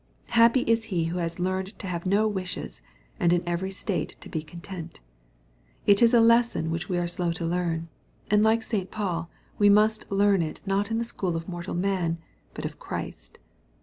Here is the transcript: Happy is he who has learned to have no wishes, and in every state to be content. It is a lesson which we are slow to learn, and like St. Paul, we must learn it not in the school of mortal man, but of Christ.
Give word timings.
Happy 0.29 0.61
is 0.61 0.85
he 0.85 1.05
who 1.05 1.19
has 1.19 1.37
learned 1.39 1.77
to 1.77 1.85
have 1.85 2.07
no 2.07 2.27
wishes, 2.27 2.81
and 3.19 3.31
in 3.31 3.43
every 3.47 3.69
state 3.69 4.15
to 4.19 4.29
be 4.29 4.41
content. 4.41 4.99
It 5.85 6.01
is 6.01 6.11
a 6.11 6.19
lesson 6.19 6.71
which 6.71 6.89
we 6.89 6.97
are 6.97 7.05
slow 7.05 7.31
to 7.33 7.45
learn, 7.45 7.87
and 8.31 8.41
like 8.41 8.63
St. 8.63 8.89
Paul, 8.89 9.29
we 9.59 9.69
must 9.69 10.11
learn 10.11 10.41
it 10.41 10.59
not 10.65 10.89
in 10.89 10.97
the 10.97 11.05
school 11.05 11.35
of 11.35 11.47
mortal 11.47 11.75
man, 11.75 12.17
but 12.55 12.65
of 12.65 12.79
Christ. 12.79 13.37